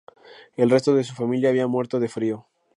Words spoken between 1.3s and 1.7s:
había